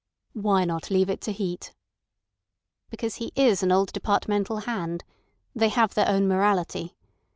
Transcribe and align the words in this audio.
"Why 0.33 0.65
not 0.65 0.89
leave 0.89 1.11
it 1.11 1.21
to 1.21 1.31
Heat?" 1.31 1.75
"Because 2.89 3.17
he 3.17 3.31
is 3.35 3.61
an 3.61 3.71
old 3.71 3.93
departmental 3.93 4.57
hand. 4.61 5.03
They 5.53 5.69
have 5.69 5.93
their 5.93 6.09
own 6.09 6.27
morality. 6.27 6.95